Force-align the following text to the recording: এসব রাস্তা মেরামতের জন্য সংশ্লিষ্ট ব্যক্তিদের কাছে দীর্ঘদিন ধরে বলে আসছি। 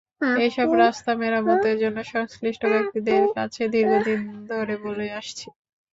এসব 0.45 0.67
রাস্তা 0.81 1.11
মেরামতের 1.15 1.75
জন্য 1.83 1.97
সংশ্লিষ্ট 2.13 2.61
ব্যক্তিদের 2.73 3.21
কাছে 3.35 3.61
দীর্ঘদিন 3.73 4.19
ধরে 4.49 4.75
বলে 4.85 5.05
আসছি। 5.19 5.47